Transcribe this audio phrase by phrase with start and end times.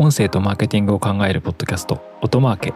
[0.00, 2.74] 音声とマーケティングを考えるポッドキャスト音マーケ。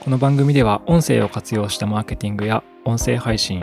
[0.00, 3.62] この番組では音声を活用したマーケティングや音声配信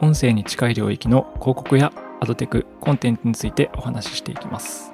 [0.00, 4.93] 音声に近い領域の広告やアドテクコンテンツについてお話ししていきます。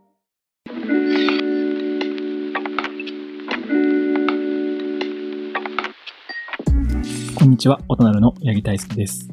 [7.41, 9.27] こんにちは、大人の八木大輔です。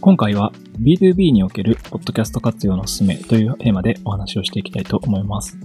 [0.00, 5.58] 今回は B2B におけるポッドキャスト活用のすすめというテーマでお話をしていきたいと思います。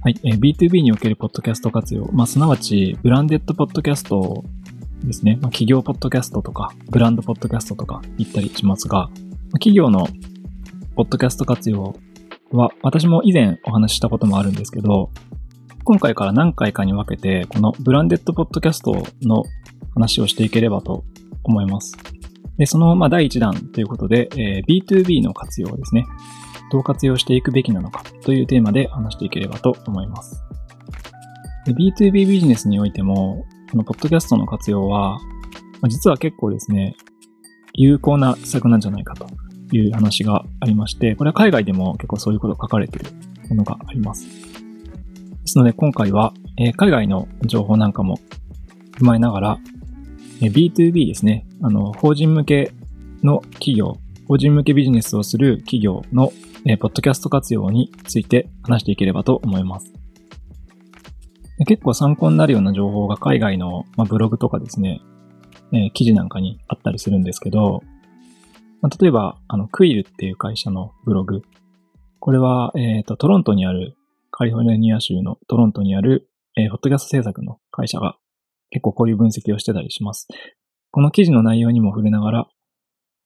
[0.00, 4.44] はい、えー B2B におけるポッドキャスト活用、まあ、すなわちブランデッドポッドキャスト
[5.04, 5.34] ですね。
[5.42, 9.10] まあ、企業ポッドキャストとか、ブランドポッドキャストとか言ったりしますが、
[9.52, 10.08] 企業の
[10.96, 11.94] ポッドキャスト活用
[12.52, 15.10] は私も以前お話ししたこともあるんですけど、
[15.84, 19.44] 今回から何回かに分けて、このブランデッドポッドキャストの
[19.96, 21.04] 話をしていければと
[21.42, 21.96] 思います。
[22.58, 26.06] で、その、まあ、第1弾ということで、えー B2B の活用ですね。
[26.70, 30.42] どう活用していくべきなのかというテーマで話していければと思います。
[31.66, 35.18] B2B ビジネスにおいても、このポッドキャストの活用は、
[35.80, 36.96] まあ実は結構ですね、
[37.74, 39.26] 有効な施策なんじゃないかと
[39.72, 43.10] いう話がありまして、これは海外でも結構そういうこと書かれている
[43.50, 44.26] ものがあります。
[44.26, 44.30] で
[45.44, 48.18] すので今回は、えー海外の情報なんかも
[48.98, 49.58] 踏まえながら、
[50.40, 51.46] B2B ですね。
[51.62, 52.72] あの、法人向け
[53.22, 53.96] の企業、
[54.28, 56.32] 法人向けビジネスをする企業の、
[56.66, 59.92] えーポッドキャスト活用について話していければと思います。
[61.66, 65.00] 結構参考になるような情報が海外の、まあ、ブログとかですね、
[65.72, 67.82] えー記事なんかにあったりするんですけど、
[68.82, 71.42] まあ、例えば、あの、クイルっていう会社のブログ。
[72.20, 73.96] これは、えっ、と、トロントにある、
[74.30, 78.16] カリフォルニア州のトロントにある、えーポッドキャスト制作の会社が
[78.70, 80.28] 結構こういう分析をしてたりします。
[80.90, 82.48] この記事の内容にも触れながら、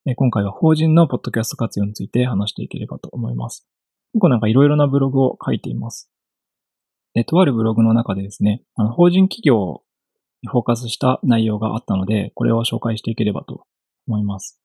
[0.06, 3.66] えー今回は法人のポッドキャスト活用について話していければと思います。
[4.12, 6.10] 結構なんかいろいろなブログを書いています。
[7.14, 9.82] で、とあるブログの中でですね、あの、法人企業
[10.42, 13.64] にフォーカスした内容があったので、これを紹介していければと
[14.06, 14.60] 思います。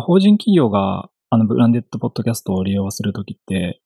[0.00, 3.80] 法人企業が、あの、ブランデッドポッドキャストを利用するときって、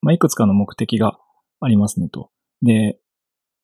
[0.00, 1.18] まあ、いくつかの目的が
[1.64, 2.30] ありますねと。
[2.62, 2.98] で、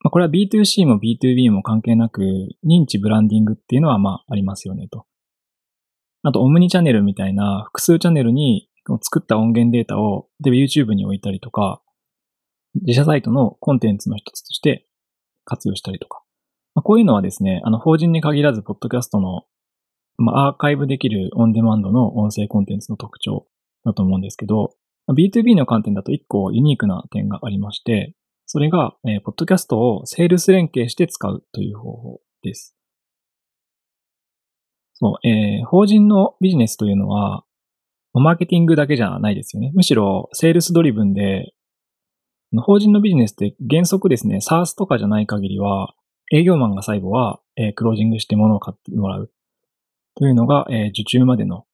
[0.01, 2.23] まあ、これは B2C も B2B も関係なく、
[2.65, 5.07] 認知ブランディングっていうのは、まあ、ありますよねと。
[6.23, 8.69] あと、オムニチャンネルみたいな複数チャンネルに
[9.03, 11.83] 作った音源データを、例えば YouTube に置いたりとか、
[12.75, 14.87] 自社サイトのコンテンツの一つとして
[15.45, 16.23] 活用したりとか。
[16.75, 19.45] まあ、こういうのはですね、あの、法人に限らず、ポッドキャストの
[20.19, 23.47] まあ、アーカイブできるオンデマンドの音声コンテンツの特徴
[23.85, 24.75] だと思うんですけど、
[25.15, 28.15] B2B の観点だと一個ユニークな点がありまして、
[28.47, 32.75] それが、えーポッドキャストをセールス連携して使うという方法です。
[34.95, 37.45] そう、えー法人のビジネスというのは、
[38.15, 39.71] マーケティングだけじゃないですよね。
[39.75, 41.53] むしろ、セールスドリブンで、
[42.63, 45.95] 法人のビジネスって原則ですね、SARS とかじゃない限りは、
[46.33, 49.31] 営業マンが最後は、えークロージングして物を買ってもらう。
[50.17, 51.65] というのが、えー受注までの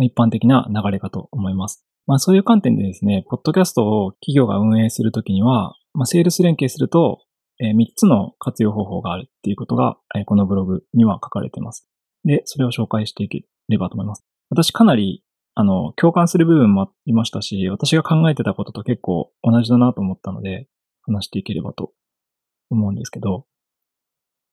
[0.00, 1.87] 一般的な流れかと思います。
[2.08, 7.20] まあそういう観点でですね、ポッドキャストを企業が運営するときには、まあセールス連携すると、
[7.60, 11.86] え3つの活用方法があるっていうことが、えこのブログには書かれています。
[12.24, 14.24] で、それを紹介していければと思います。
[14.48, 15.22] 私かなり、
[15.54, 20.66] あの、共感する部分もありましたし、私が考えてたことと結構同じだなと思ったので、
[21.02, 21.92] 話していければと
[22.70, 23.44] 思うんですけど、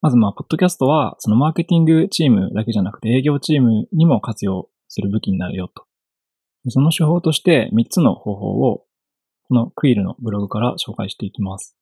[0.02, 5.86] まずまあ、ポッドキャストは、そのマーケティングチームだけじゃなくて営業チームにも活用する武器になるよと。
[6.68, 8.86] その手法として3つの方法を、
[9.48, 11.76] このクイールのブログから紹介していきます。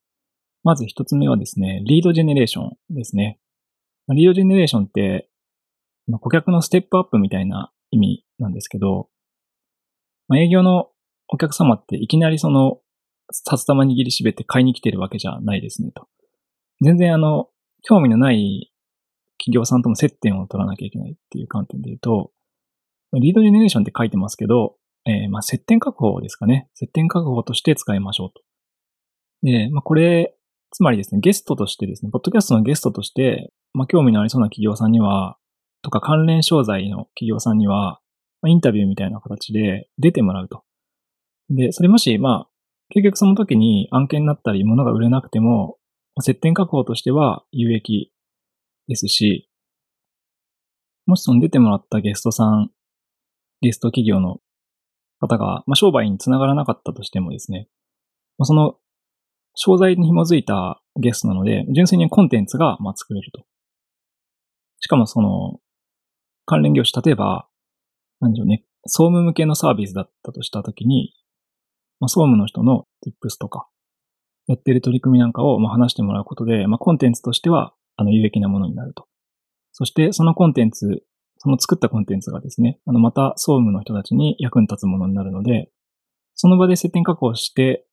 [0.62, 3.38] まず1つ目はですね、リードジェネレーションですね。
[4.08, 5.28] リードジェネレーションって、
[6.20, 9.08] 顧客のステップアップみたいな意味なんですけど、
[10.28, 10.88] ま、営業の
[11.28, 12.80] お客様っていきなりその
[13.30, 16.08] 札玉握りしめて買いに来てるわけじゃないですねと。
[16.82, 17.48] 全然あの、
[17.82, 18.72] 興味のない
[19.38, 22.30] 企業さんとも接点を取らなきゃいけないっていう観点で言うと、
[23.20, 24.76] リードジェネレーションって書いてますけど、
[25.06, 26.68] えーまあ接点確保ですかね。
[26.74, 28.42] 接点確保として使いましょうと。
[29.42, 30.34] で、まあこれ、
[30.70, 35.36] つまりですね、ゲストとしてですね、ポッドキャストのゲストとして、まあ興味のありそうな企業さんには、
[35.82, 38.00] とか関連商材の企業さんには、
[38.40, 40.64] まあ、インタビューみたいな形で出てもらうと。
[41.50, 42.48] で、それもし、まあ、
[42.88, 45.76] 結局その時に案件になったり物が売れなくても、
[46.20, 48.12] 接点確保としては有益
[48.88, 49.50] ですし、
[51.06, 52.70] もしその出てもらったゲストさん、
[53.64, 54.40] ゲスト企業の
[55.20, 57.66] 方が、まあ、商売につながらなかったとしてもですね、
[58.36, 58.76] まあ、その
[59.54, 63.44] 商材に紐づいたゲストなので、純粋にコンテンツがまあ作れると。
[64.80, 65.60] しかもその
[66.44, 67.48] 関連業種、例えば、
[68.20, 71.14] なんでしょうね、総務向けのサービスだったとしたときに、
[72.00, 73.66] まあ、総務の人の tips とか、
[74.46, 79.06] やってる取り組みなんかをまあ話してもらうことで、まあ、コンテンツとしてはあの有益なものになると。
[79.72, 81.02] そしてそのコンテンツ、
[81.44, 85.68] その作ったコンテンツがですね、あのまた総務の人たちに役に立つものになるので、
[86.34, 87.84] その場で接点確保して、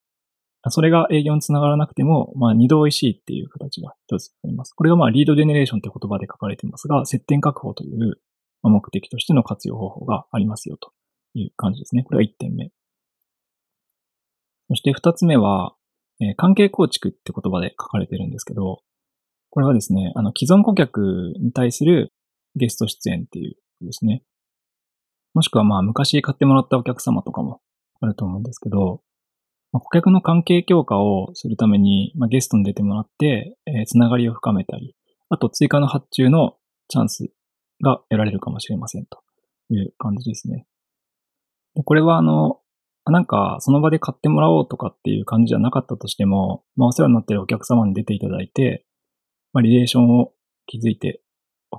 [0.70, 4.72] それが営業につながらなくても、まあ二度美味しいっていう形が一つあります。
[4.72, 8.22] これがまあリードジェネレーションって言葉で書かれていますが、接点確保という
[8.64, 10.94] 目的としての活用方法がありますよと
[11.34, 12.04] いう感じですね。
[12.04, 12.70] これが1点目。
[14.70, 15.76] そして2つ目は、
[16.22, 18.80] えー、関係構築って言葉で書かれてるんですけど、
[19.50, 22.14] これはですね、あの、既存顧客に対する
[22.56, 24.24] ゲスト出演っていうことですね。
[25.34, 27.62] もしくはまあ昔買ってもらったお客様とかも
[28.02, 29.02] あると思うんですけど、
[29.72, 34.96] まあ、顧客の関係強化をするために、まあ、ゲストに出てもらって、えー、つながりを深めたり、
[35.30, 36.58] あと追加の発注の
[36.90, 37.30] チャンス
[37.82, 39.24] が得られるかもしれませんと
[39.70, 40.66] いう感じですね。
[41.76, 42.60] でこれはあの、
[43.06, 48.86] なんかその場で買ってもらおうとかっていう感じじゃなかったとしても、まあお世話になっているお客様に出ていただいて、
[49.54, 50.34] まあリレーションを
[50.68, 51.22] 築いて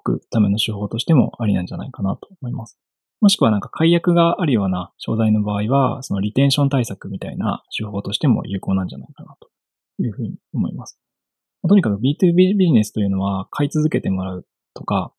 [0.03, 2.79] くための手法としてもありなんじゃないかなと思います。
[3.21, 9.49] もしくはなんか解約があるような商材の場合は、そのリテンション対策みたいな手法としても有効なんじゃないかなと
[10.03, 10.99] いうふうに思います。
[11.69, 15.15] とにかく B2B ビジネスというのは買い続けてもらうとか、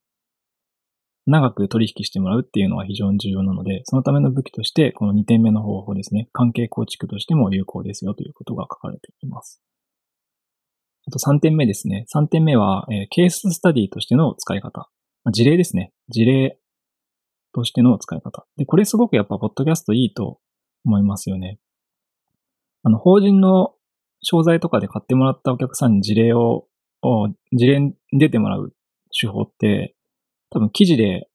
[1.25, 9.61] 長く取引してもらうっていうのは非常に重要なので、そのための武器として、この2点目の方法ですね、関係構築としても有効ですよということが書かれています。
[11.07, 12.05] あと3点目ですね。
[12.13, 14.89] 3点目は、えー、ケーススタディとしての使い方。
[15.23, 15.91] まあ、事例ですね。
[16.09, 16.57] 事例
[17.53, 18.45] としての使い方。
[18.57, 20.39] で、これすごくやっぱ、ポッドキャストいいと
[20.85, 21.59] 思いますよね。
[22.83, 23.73] あの、法人の
[24.21, 26.67] 商材とかで買ってもらったお客さんに事例を、
[27.51, 28.73] 事例に出てもらう
[29.17, 29.95] 手法って、
[30.49, 31.27] 多分記事で、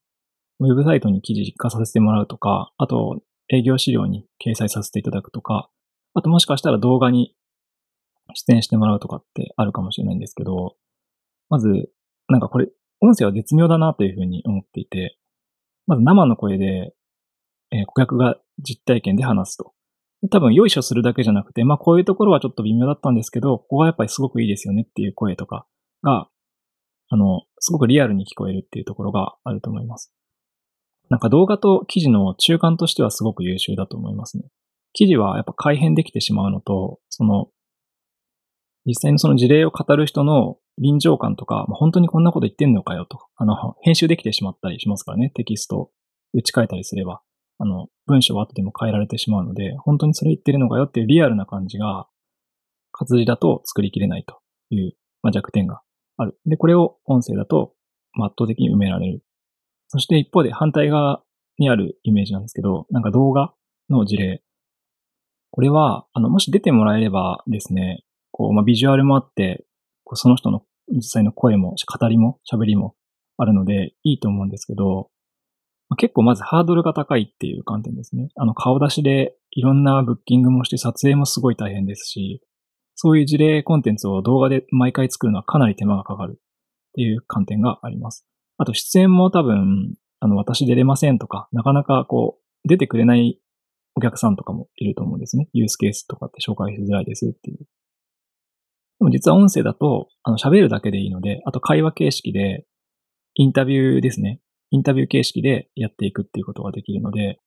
[0.59, 5.69] ウェブサイトに記事化させてもらうとか、あと営業資料に掲載させていただくとか、
[6.13, 7.33] あともしかしたら動画に
[8.33, 10.75] 出演してもらうとかってあるかもしれないんですけど、
[11.49, 11.89] まず、
[12.27, 12.67] なんかこれ、
[13.01, 15.17] 音声は絶妙だなというふうに思っていて、
[15.87, 16.93] まず生の声で、
[17.71, 19.73] えー、顧客が実体験で話すと。
[20.31, 25.65] 多分、よいしょするだけじゃなくて、まあこういうところはちょっと微妙だったんですけど、ここがやっぱりすごくいいですよねっていう声とか
[26.03, 26.27] が
[27.09, 30.13] あの、すごくリアルに聞こえるっていうところがあると思います。
[31.09, 34.43] なんか動画と記事の中間としてはすごく優秀だと思いますね。
[34.93, 37.47] 記事はやっぱ改変できてしまうのと、その、
[38.89, 45.91] 実際にその事例を語る人の臨場感とか、本当にこんなこと言ってんのかよと、あの、編集できてしまったりしますからね、テキスト
[46.33, 47.21] 打ち替えたりすれば、
[47.59, 52.07] あの、文章は後でも変えられてしまうので、本当にそれ言ってるのかよっていうリアルな感じが、
[52.91, 54.39] 活字だと作りきれないと
[54.71, 55.81] いう、まあ、弱点が
[56.17, 56.39] ある。
[56.47, 57.75] で、これを音声だと
[58.19, 59.23] 圧倒的に埋められる。
[59.89, 61.21] そして一方で反対側
[61.59, 63.53] にあるイメージなんですけど、なんか動画
[63.87, 64.41] の事例。
[65.51, 68.03] これは、あの、もし出てもらえればですね、
[68.39, 69.65] こう、まあ、ビジュアルもあって、
[70.05, 72.95] こうその人の実際の声も、語りも、喋りも
[73.37, 75.09] あるので、いいと思うんですけど、
[75.89, 78.29] まあ、結構まずハードルが高いっていう観点ですね。
[78.35, 82.41] あの、顔出しでいろんなブッキングもして撮影もすごい大変ですし、
[82.95, 86.41] そういう事例コンテンツを動画で毎回作るのはかなり手間がかかるっ
[86.93, 88.25] ていう観点があります。
[88.57, 93.41] あと出演も多分、あの、私出れませんとか、なかなかこう、出てくれない
[93.95, 95.49] お客さんとかもいると思うんですね。
[95.51, 97.65] ユースケースとかって紹介しづらいですっていう。
[98.99, 102.65] でも実は音声だと、あの、喋るだけでいいので、あと会話形式で、
[103.35, 104.41] インタビューですね。
[104.71, 107.39] インタビュー形式でやっていくっていうことができるので、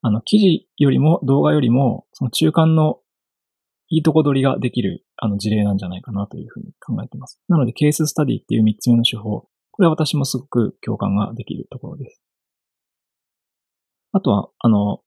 [0.00, 3.00] あの、記事よりも動画よりも、その中間の
[3.88, 7.40] いいとこ取りができるあの事例なんじゃないかなというふうに考えています。
[7.48, 12.22] なので、ケーススタディっていう3つ目の手法、これは私もすごく共感ができるところです。
[14.12, 15.00] あとは、あの、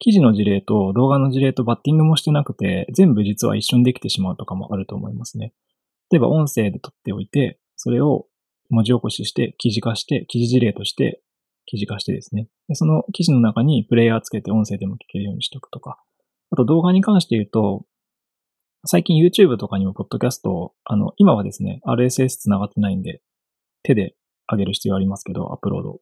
[0.00, 5.52] 記事の事例と動画の事例とバッティングもしてなくて、全部実は一緒にできてしまうとかもあると思いますね。
[6.10, 8.26] 例えば音声で撮っておいて、それを
[8.70, 11.22] 文字起こしして記事化して、記事事例として
[11.66, 12.48] 記事化してですね。
[12.68, 16.02] でその記事の中にプレイヤーつけて音声でも聞けるようにしておくとか、
[16.50, 17.84] あと動画に関して言うと、
[18.86, 23.20] 最近 YouTube とかにもポッドキャストを、あの、今はですね、RSS 繋がってないんで、
[23.82, 24.16] 手で
[24.50, 26.00] 上げる必要ありますけど、アップロード。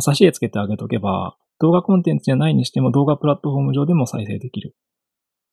[0.00, 4.74] 挿絵つけてあげとけば、動画コンテンツじゃないにしても動画プラットフォーム上でも再生できる。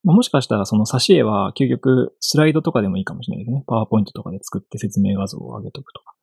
[0.03, 3.63] まあ、もしかしたらその挿絵は究極スライドとかでもいいかもしれないですね。
[3.67, 6.15] パワーポイントとかで作って説明画像を上げとくとか。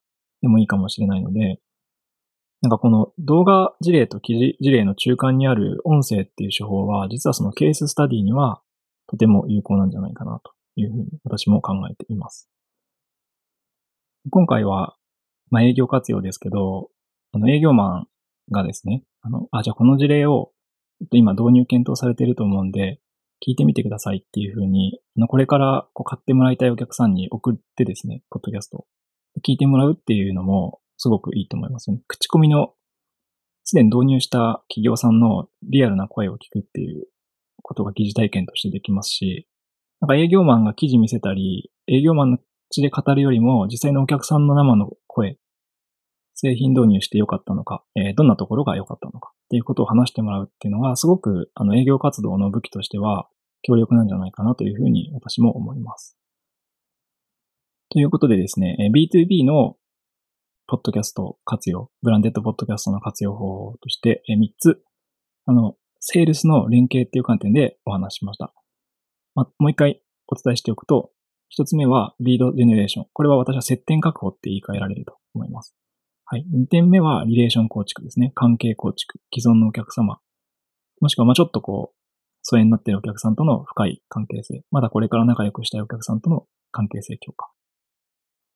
[0.42, 1.60] でもいいかもしれないので、
[2.62, 8.60] なんかこの動画事例と記事事例の中間にある音声っていう手法は、実はそのケーススタディには
[9.06, 12.50] とても有効なんじゃないかなというふうに私も考えています。
[14.30, 14.96] 今回は、
[15.50, 16.88] まあ、営業活用ですけど、
[17.32, 18.08] あの営業マン
[18.50, 20.52] がですね、あの、あ、じゃあこの事例を
[21.10, 23.00] 今導入検討されていると思うんで、
[23.46, 28.86] 聞いてみてくださいっていうふうに、これからこう買ってもらいたいお客さんに送ってですね、ポッドキャスト
[29.46, 32.00] 聞いてもらうっていうのもすごくいいと思いますね。
[32.06, 32.72] 口コミの
[33.64, 37.08] すでに導入した企業さんのリアルな声を聞くっていう
[37.62, 39.48] ことが疑似体験としてできますし、
[40.00, 42.38] なんか営業マンが記事見せたり、営業マンの
[42.70, 45.38] 口で語るよりも実際のお客さんの生の声、
[46.36, 53.28] 製品導入してよかったのか、えー、どんなところが良かったのかっていうことを話してもらうっていうのがすごくあの営業活動の武器としては
[53.62, 56.16] 強力なんじゃないかなというふうに私も思います。
[57.88, 59.76] ということでですね、B2B の
[60.66, 64.82] ポッドキャスト活用、ブランデッドポッドキャストの活用法として3つ、
[65.46, 68.52] あの、セールスの連携っていう観点でお話ししました。
[69.34, 71.10] ま、もう一回お伝えしておくと、
[71.48, 73.06] 一つ目はリードジェネレーション。
[73.12, 75.74] これは私は接点確保って言い換えられると思います。
[76.28, 76.44] はい。
[76.50, 78.32] 二点目はリレーション構築ですね。
[78.34, 79.20] 関係構築。
[79.32, 80.18] 既存のお客様。
[81.00, 81.96] もしくは、ま、ちょっとこう、
[82.42, 84.64] 疎遠になっているお客さんとの深い関係性。
[84.72, 87.48] まだこれから仲良くしたいお客さんとの関係性強化。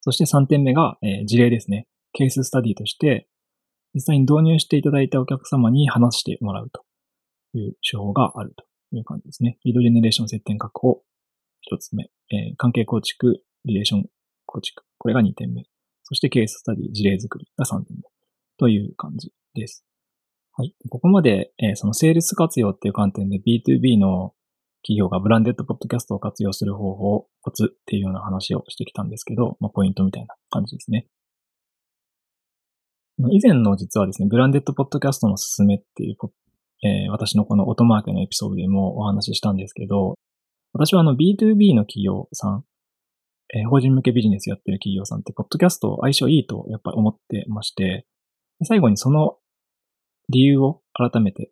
[0.01, 1.87] そして3点目が、えー、事例ですね。
[2.13, 3.29] ケーススタディとして、
[3.95, 6.85] 実際に導入していただいたお客様に話してもらうと
[7.57, 8.65] いう手法があると
[8.97, 9.59] いう感じですね。
[9.65, 11.03] リードジェネレーション接点確保、
[11.61, 12.11] 一つ目。
[12.33, 14.07] えー、関係構築、リレーション
[14.47, 14.83] 構築。
[14.99, 15.65] これが2点目。
[16.11, 18.03] そしてケーススタディ、事例作りが3点目。
[18.59, 19.85] という感じです。
[20.53, 20.75] はい。
[20.91, 24.35] ここまで、えー、そのセールス活用っていう観点で B2B の
[24.83, 31.07] 企業がブランデッドポッドキャストを活用する方法、コツっていうような話をしてきたんですけど、まあ、ポイントみたいな感じですね。
[33.31, 36.17] 以前の実はですね、ブランデッドポッドキャストのすすめっていう、
[36.83, 40.15] えー、私のこのオートマーケのエピソードでもお話ししたんですけど、
[40.73, 42.65] 私はあの B2B の企業さん、
[43.55, 48.07] えー、法人向けビジネスやってる企業さんって、ポッドキャスト相性いいとやっぱ思ってまして、
[48.65, 49.37] 最後にその
[50.29, 51.51] 理由を改めて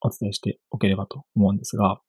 [0.00, 2.00] お伝えしておければと思うんですが、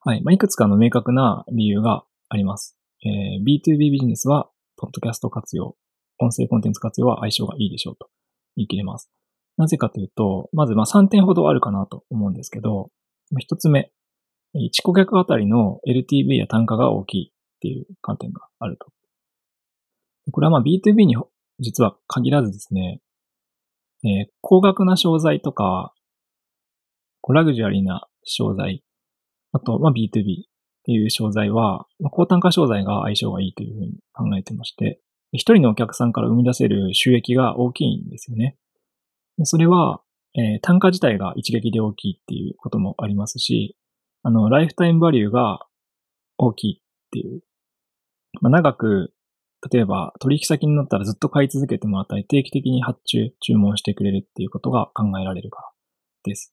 [0.00, 0.22] はい。
[0.22, 2.78] まあ、いくつかの明確な理由があります。
[3.04, 5.76] えー、B2B ビジネスは、ポッドキャスト活用、
[6.18, 8.08] 音声コンテンツ活用は相性がいいでしょうと
[8.56, 9.10] 言い切れます。
[9.56, 12.90] なぜかというと、まずまあ3点ほどあるかなと思うんですけど、
[13.34, 13.90] 1つ目、
[14.56, 18.86] 1顧客あたりの LTV や単価が大きいっていう観点があると。
[20.32, 21.16] これはまあ B2B に
[21.60, 23.00] 実は限らずですね、
[24.04, 25.92] えー、高額な商材とか、
[27.28, 28.84] ラグジュアリーな商材、
[29.52, 30.10] あと、まあ、B2B っ
[30.84, 35.00] ていう商材は、まあ、高単価商材が相性がいいというふうに考えてまして、
[35.32, 38.56] 一人のお客さんから生み出せる収益が大きいんですよね。
[39.42, 40.00] それは、
[40.34, 43.76] えー、単価自体が一撃で大きいっていうこともありますし、
[44.26, 45.60] あの、ライフタイムバリューが
[46.36, 47.42] 大きいっていう。
[48.40, 49.14] まあ、長く、
[49.70, 55.70] 例えば取引先になったらずっと買い続けてもらったり、定期的に発注、注文してくれるっていうことが考えられるから
[56.24, 56.52] です。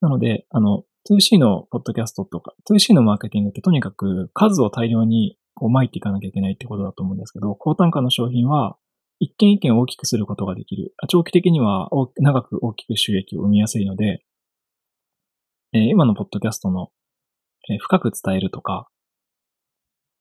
[0.00, 8.76] なので、あの、2C のポッドキャストとか、2C のマーケティングってとにかく数を大量にこう巻いていかなきゃいけないってことだと思うんですけど、高単価の商品は
[9.18, 10.94] 一件一件大きくすることができる。
[11.08, 14.22] 長期的には長く大きく収益を生みやすいので、
[15.76, 16.88] えー、今のポッドキャストの、
[17.68, 18.88] えー、深く伝えるとか、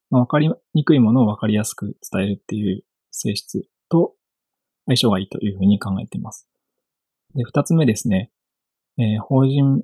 [0.10, 4.16] まあ、わかりにくいものをわかりやすく伝えるっていう性質と
[4.86, 6.46] 相性がいいというふうに考えています。
[7.36, 8.32] で、二つ目ですね。
[8.98, 9.84] えー、法人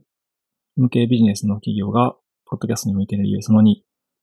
[0.75, 2.15] 向けビジネスの企業が、
[2.49, 3.75] ポッドキャストに向いている理由、その2。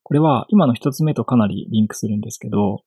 [0.03, 2.83] これは今の一つ目とかなりリンクするんですけど、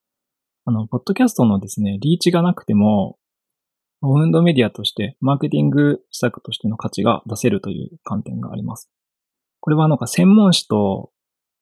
[0.66, 3.18] あの、ポッドキャストのですね、リーチがなくても、
[4.02, 8.90] オウンドメディアとして、マーケティング施策としての価値が出せるという観点があります。
[9.60, 11.10] これはなんか専門誌と、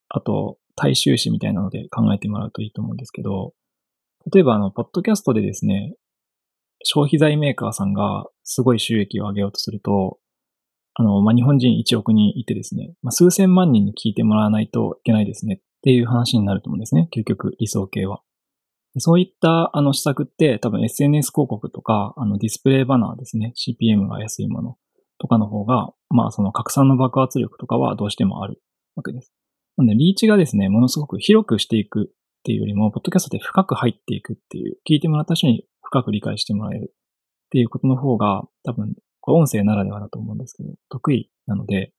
[0.08, 3.52] あと、大衆誌みたいなので考えてもらうといいと思うんですけど、
[4.32, 5.94] 例えばあの、ポッドキャストでですね、
[6.82, 10.18] 消費財メーカーさんがすごい収益を上げようとすると、
[10.94, 17.08] あの、まあ、日本人1億人いてですね、まあ、数千万人に聞いてもらわないといけないですねっていう話になると思うんですね。
[17.14, 18.22] 究極理想形は。
[18.98, 23.52] そういったあの施策って多分 SNS 広告とか、あのディスプレイバナーですね。
[23.56, 24.76] CPM が安いもの
[25.18, 28.60] とかの方が、まあその拡散の爆発力とかはどうしてもある
[28.96, 29.32] わけです。
[29.76, 41.92] なのでリーチがですね、ものすごく広くしていくっていうよりも、ポッドキャストで深く入っていくっていう、聞いてもらった人に深く理解してもらえるっていうことの方が多分、これ音声ならではだと思うんですけど、得意なので、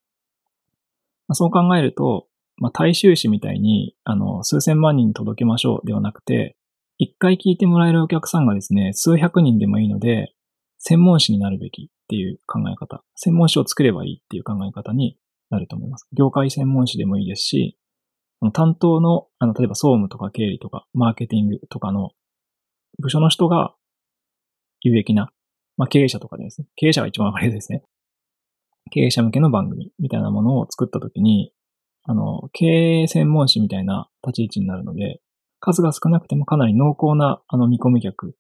[1.28, 6.58] まあ、そう考えると、まあ、大衆誌みたいに、あの、数千万人に届けましょうではなくて、
[7.04, 10.36] 一回聞いてもらえるお客さんがですね、数百人でもいいので、
[10.78, 15.18] 専門誌になるべきっていう考え方、専門誌を作ればいいっていう考え方に
[15.50, 16.06] なると思います。
[16.16, 17.76] 業界専門誌でもいいですし、
[18.54, 22.12] 担当の、あの、例えば総務とか経理とか、マーケティングとかの
[23.00, 23.74] 部署の人が
[24.82, 25.32] 有益な、
[25.78, 26.68] まあ、経営者とかですね。
[26.76, 27.84] 経営者が一番わかりやすいですね。
[28.92, 31.52] 経営者向けの番組みたいなものを作ったときに、
[32.04, 35.20] あの、経営専門誌みたいな立ち位置になるので、
[35.62, 38.36] 数が少なくてもかなり濃厚な、あの、見込み客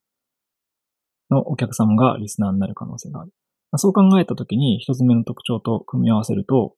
[1.29, 3.31] のお客様がリスナーになる可能性がある。
[3.77, 6.75] そう考えたときに、一つ目の特徴と組み合わせると、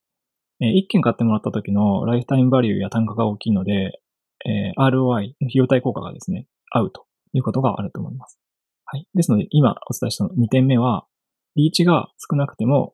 [0.60, 4.00] え一件買ってもらった時のライフタイムバリューや単価が大きいので、
[4.46, 8.40] え ROI 費用対効果がですね、合うということがあると思います。
[8.86, 9.08] はい。
[9.16, 11.08] ですので、今お伝えした2点目は、
[11.56, 12.94] リーチが少なくても、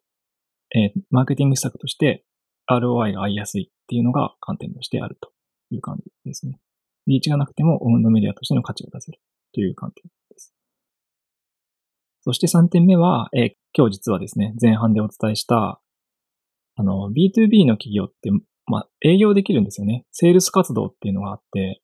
[0.76, 2.24] えマーケティング施策として
[2.70, 5.32] ROI が合いやすいっていうのが観点としてあると
[5.72, 6.60] いう感じですね。
[7.10, 9.20] リーチがなくてもオウンドメディアとしての価値が出せる
[9.54, 10.54] という観点です。
[12.22, 15.82] そして3点目は、えー、今日実はですね、前半でお伝えした
[16.80, 18.32] あの、B2B の企業って、
[18.66, 20.06] まあ、営業できるんですよね。
[20.14, 21.82] セールス活動っていうのがあって、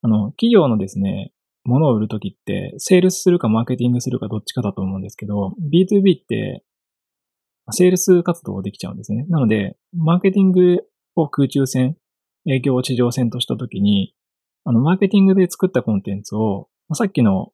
[0.00, 1.32] あの、企業のですね、
[1.64, 6.64] 物を売るときって、セールスするかマーケティングするかどっちかだと思うんですけど、B2B って、
[7.72, 9.26] セールス活動できちゃうんですね。
[9.28, 10.78] なので、マーケティング
[11.16, 11.96] を空中戦、
[12.48, 14.14] 営業を地上戦としたときに、
[14.64, 17.52] あの、マーケティングで作ったコンテンツを、まあさっきの、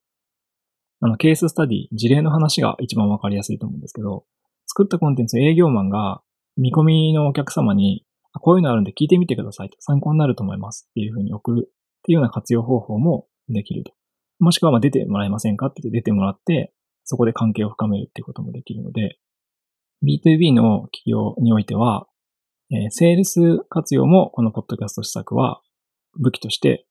[1.01, 4.25] あの、ケーススタディ、事例の話が一番わかりやすいと思うんですけど、
[4.67, 6.21] 作ったコンテンツ営業マンが
[6.57, 8.05] 見込みのお客様に、
[8.41, 11.71] こういうのあるんで聞いてみてくださいと参考になると思いますっていうふうに送るっ
[12.03, 13.93] ていうような活用方法もできると。
[14.39, 16.73] もしくはま出てもらえませんかって言って出てもらって、
[17.03, 19.17] そこで関係を深めるっていうこともできるので、
[20.05, 22.07] B2B の企業においては、
[22.71, 25.61] えー、セールス活用もこのポッドキャスト施策は
[26.19, 26.85] 武器として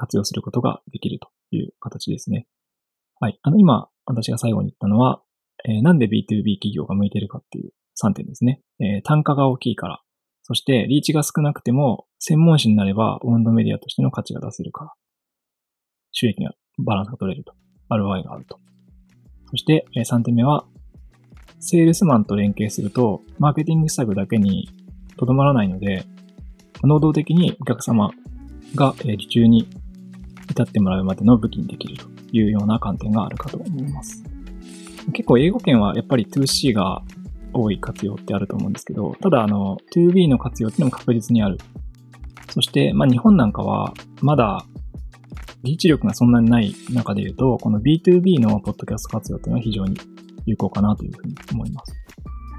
[0.00, 2.46] 活用することができるという形ですね。
[3.20, 3.38] はい。
[3.42, 5.20] あの、今、私が最後に言ったのは、
[5.68, 8.62] えー、なんで B2B 企業が向いてるかっていう3点ですね。
[8.80, 10.00] えー、単価が大きいから。
[10.42, 14.92] そして、リーチが少なくても、専門誌になれば、オウンドメディアとしての価値が出せるから。
[16.12, 17.52] 収益が、バランスが取れると。
[17.90, 18.58] ROI があると。
[19.50, 20.64] そして、えー、3点目は、
[21.58, 24.70] セールスマンと連携すると、マーケティング施策だけに
[25.18, 26.06] とどまらないので、
[26.82, 28.10] 能動的にお客様
[28.74, 29.68] が受注に
[30.50, 34.22] 至ってもらうまでの武器にできるというような観点があるかと思います。
[35.12, 37.02] 結構英語圏はやっぱり 2C が
[37.52, 41.58] 多い活用ってあると思うんですけど、ただあの、2B の活用っていうのも確実にある。
[42.50, 44.64] そして、まあ日本なんかは、まだ、
[45.62, 49.98] リーチ力がそんなにない中で言うと、この B2B のポッドキャスト活用っていうのは非常に
[50.46, 51.92] 有効かなというふうに思います。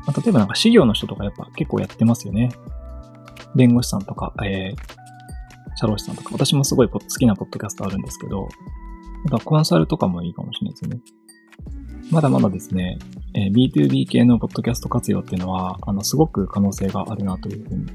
[0.05, 2.51] まあ、例えばなんか資料の人とかやっぱ結構やってますよね。
[3.55, 5.00] 弁護士さんとか、えー、
[5.81, 11.01] 社労士さんとか、私もすごい好きなポッドキャストあるんですけど、やっぱコンサルとかもいいかもしれないですよね。
[12.11, 12.99] まだまだですね、
[13.33, 17.85] えー、B2B 系のポッドキャスト活用っていうのは、あの、すごく可能性があるなというふうに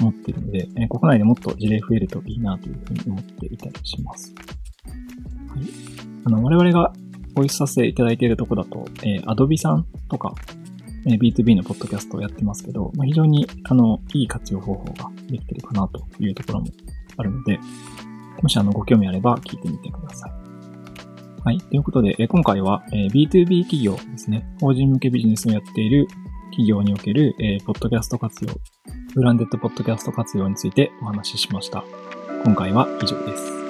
[0.00, 4.34] 思っているので、えー、国内でもっと事例増えるといいなというふうに思っていたりします。
[5.48, 5.60] はい。
[6.24, 6.92] あの、我々が
[7.34, 10.34] ご一緒させていただいているところだと、えー、Adobe さんとか、
[11.06, 16.66] えー、B2B のポッドキャストをやってますけど、まあ、非常に、あの、いい活用方法ができてるかなというところも
[17.20, 17.60] あるので、
[18.42, 20.32] もしあの、ご興味あれば聞いてみてください。
[21.44, 21.58] はい。
[21.58, 24.46] ということで、え今回は、え B2B 企業ですね。
[24.60, 26.06] 法人向けビジネスをやっている
[26.50, 28.50] 企業における、えポッドキャスト活用、
[29.14, 31.82] ブランデッドポッドキャスト活用についてお話ししました。
[32.44, 33.60] 今回は以上です。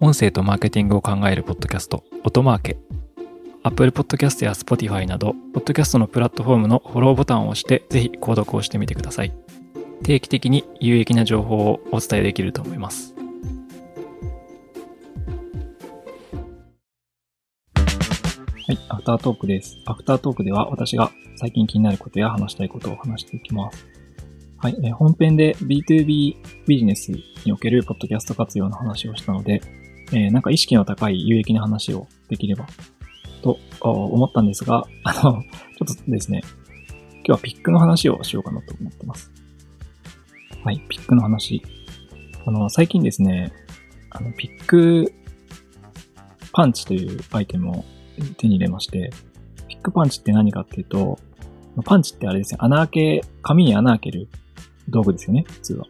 [0.00, 2.93] 音声とマーケティングを考えるポッドキャスト、音マーケ。
[3.66, 9.32] Apple Podcast や Spotify など、ポッドキャストのプラットフォームのフォローボタンを押して、ぜひ購読をしてみてください。
[10.02, 13.14] 定期的に有益な情報をお伝えできると思います。
[17.74, 17.82] は
[18.68, 19.78] い、アフタートークです。
[19.86, 23.86] アフタートークでは私が最近気になることや話したいことを話していきます。
[24.58, 27.12] はい、え本編で B2B ビジネス
[27.46, 29.62] におけるポッドキャスト活用の話をしたので、
[30.12, 32.66] えー、なんか意識の高い有益な話をできれば
[33.44, 35.30] と思ったんですが、あの、ちょ
[35.92, 36.40] っとですね、
[37.16, 39.30] 今日はピックの話をしようかなと思ってます。
[40.64, 41.62] はい、ピックの話。
[42.46, 43.52] あの、最近ですね、
[44.08, 45.12] あの、ピック
[46.52, 47.84] パンチというアイテムを
[48.38, 49.10] 手に入れまして、
[49.68, 51.18] ピックパンチって何かっていうと、
[51.84, 54.28] パンチってあれですね、穴開け、紙に穴開ける
[54.88, 55.86] 道具ですよね、普通は。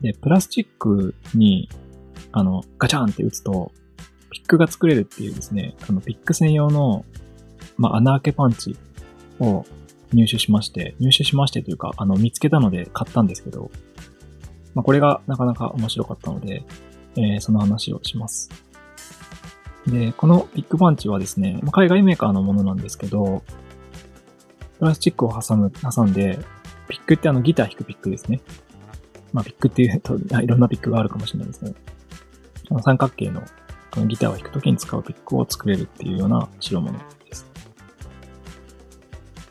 [0.00, 1.68] で、プラスチックに、
[2.32, 3.70] あの、ガチャンって打つと、
[4.50, 7.04] クが作れるっていうですね、あの、ピック専用の、
[7.76, 8.76] まあ、穴開けパンチ
[9.38, 9.64] を
[10.12, 13.70] 入手しまして、入手しましてというか、あの、見つけたので買ったんですけど、
[14.74, 16.64] まあ、これがなかなか面白かったので、
[17.16, 18.50] えー、その話をします。
[19.86, 23.42] で、このピックパンチはですね、まあ、海外メーカーのものなんですけど、
[24.78, 26.40] プラスチックを挟む、挟んで、
[26.88, 28.40] ピックってあのギター弾くピックですね。
[29.32, 31.74] まあ、ピックっていうと、いろんなピックがあるかもしれないですけど、
[32.70, 33.42] あの三角形の
[33.90, 37.46] このギターを弾くときに使うピックを作れるっていうような代物です。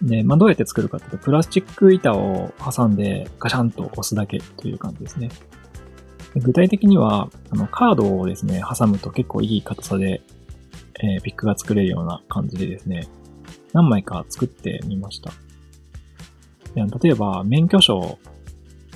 [0.01, 5.29] で、まあ、どうやって作るかっていうと、プラスチック板を挟んでガシャンと押すだけという感じですね。
[6.35, 10.21] 具体的には、あの、カードをですね、挟むと結構いい硬さで、
[11.01, 13.07] えー、ピックが作れるような感じでですね、
[13.73, 15.31] 何枚か作ってみました。
[16.75, 18.19] 例えば、免許証を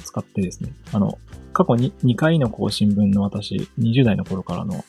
[0.03, 1.17] 使ってですね、あの、
[1.53, 4.85] 過去に2回の更新分の私、20代の頃からの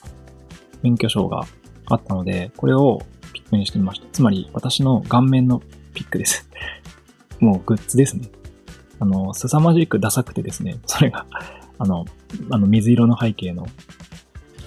[0.85, 1.47] 免許証が
[1.87, 3.01] あったので、これを
[3.33, 4.07] ピックにしてみました。
[4.11, 5.61] つまり、私の顔面の
[5.95, 6.47] ピックです。
[7.41, 8.29] もうグッズですね。
[8.99, 11.25] あの、凄まじくダサくてですね、それが
[11.79, 12.05] あの、
[12.51, 13.71] あの、水色の背景のピ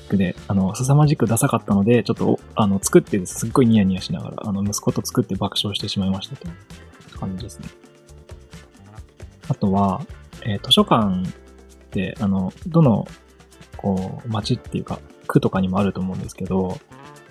[0.06, 7.68] ックで、あの、凄まじくダサかったので、ちょっと、あの、作ってすっごいニヤニヤしながら、あの、息子と作って爆笑してしまいましたという感じですね。
[9.48, 10.02] あとは、
[10.42, 11.32] えー、図書館っ
[11.90, 13.06] て、あの、どの、
[13.76, 14.98] こう、街っていうか、
[15.28, 16.78] 区とかにもあると思うんですけど、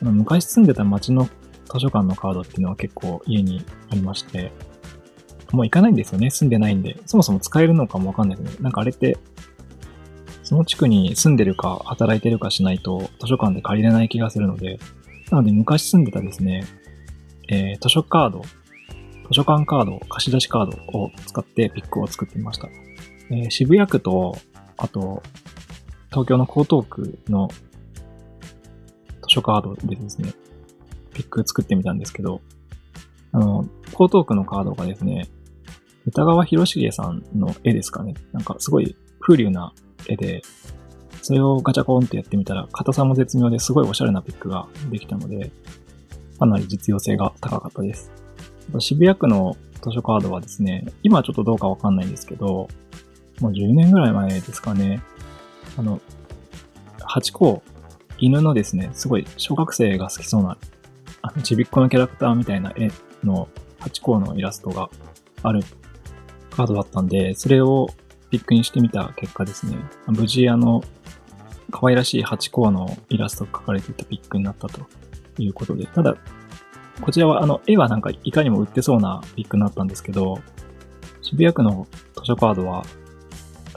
[0.02, 1.26] 昔住んでた街の
[1.66, 4.52] 図書館のカードっていうのは結構家にありまして、
[5.52, 6.30] もう行かないんですよね。
[6.30, 6.98] 住んでないんで。
[7.06, 8.64] そもそも使えるのかもわかんないですね。
[8.64, 9.18] なんかあれって、
[10.44, 14.80] その地区に住んでるか働いてるかしないと図書館で借りれない気がするので、
[15.32, 16.66] なので昔住んでたですね、
[17.50, 18.44] えー、図書カード
[19.28, 22.70] 図書館カード、貸し出しカードを使ってピックを作ってみました。
[23.30, 24.38] えー、渋谷区と、
[24.78, 25.22] あと、
[26.10, 27.50] 東京の江東区の
[29.28, 30.34] 図書カードでですね、
[31.14, 32.42] ピック作ってみたんですけど、
[33.32, 35.28] あの、江東区のカードがですね、
[36.06, 38.14] 歌川博重さんの絵ですかね。
[38.32, 39.74] なんかすごい風流な
[40.08, 40.42] 絵で、
[41.22, 45.52] それをガチャコンってやってみたら、硬さも絶妙ですごいおしゃれなピックができたので、
[46.40, 48.12] かなり実用性が高かったです。
[48.80, 52.68] 渋谷区の図書カードはですね、今ちょっとどうかわかんないんですけど、
[53.40, 55.02] もう10年ぐらい前ですかね、
[55.78, 56.00] あの、
[57.02, 57.62] ハチ公、
[58.20, 60.58] 犬のですね、すごい小学生が好きそうな、
[61.22, 62.92] あの、ちびっこのキャラクターみたいな絵
[63.24, 63.48] の
[63.80, 64.90] ハチ公のイラストが
[65.44, 65.62] ある
[66.50, 67.90] カードだったんで、それを
[68.30, 69.78] ピックにしてみた結果ですね、
[70.08, 70.84] 無事あの、
[71.72, 74.86] 可愛らしいハチ公のイラストが描かれていたピックになったと
[75.38, 76.16] いうことで、ただ、
[77.02, 80.40] こちらはあの、絵はなんかいかにも売ってそうなピックになったんですけど、
[81.22, 82.84] 渋谷区の図書カードは、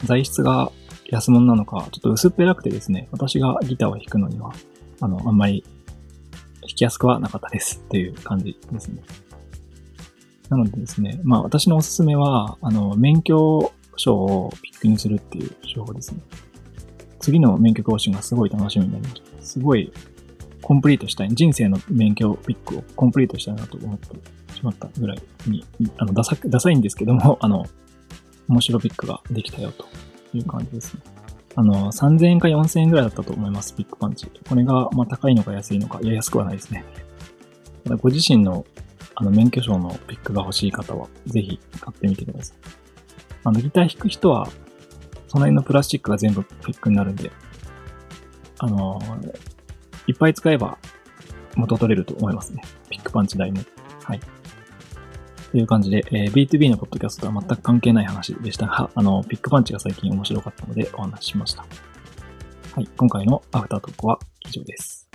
[0.04, 0.72] 材質が
[1.10, 4.52] 安物なのか、ちょっと薄っぺらくてですね、私がギターを弾くのには、
[5.00, 5.64] あの、あんまり
[6.62, 9.02] 弾きやすくはなかったですっていう感じですね。
[10.48, 16.20] なのでですね、まあ私のおすすめは、あの、免許証をピックにするっていう手法ですね。
[17.20, 19.42] 次の免許更新がすごい楽しみになりました。
[19.42, 19.92] すごい
[20.62, 24.16] コンプリートしたい、人生の免許ピックをコンプリートしたいなと思って
[24.54, 25.64] しまったぐらいに、
[25.96, 27.66] あの、ダサ、ダサいんですけども、あの、
[28.48, 29.86] 面白ピックができたよと
[30.38, 31.00] いう感じですね。
[31.56, 34.30] あの、3000円か4000円ぐらいだったと思います、ピックパンチ。
[34.48, 36.84] これが、まあ、高いのか安いのか、いや、安くはないですね。
[37.84, 38.64] ただご自身の、
[39.14, 42.56] あの、免許証のピックが欲しい方は、ぜひ買ってみてください。
[43.44, 44.46] あの、ギター弾く人は、
[45.28, 47.30] その辺のプラスチックが全部ピックになるんで、
[48.58, 49.00] あの、
[50.06, 50.78] いっぱい使えば
[51.56, 52.62] 元取れると思いますね。
[52.90, 53.60] ピックパンチ台も。
[54.04, 54.20] はい。
[55.50, 61.64] という感じで、えー、B2B のポッドキャストとは全く関係ない話でしたが、あの、ピックパンチが最近面白かったのでお話ししました。
[62.74, 62.88] はい。
[62.96, 65.09] 今回のアフタートークは以上です。